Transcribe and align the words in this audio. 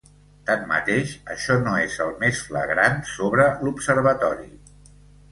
Tanmateix, 0.49 1.11
això 1.33 1.57
no 1.67 1.73
és 1.81 1.97
el 2.05 2.15
més 2.23 2.39
flagrant 2.47 2.97
sobre 3.11 3.45
l’observatori. 3.67 4.49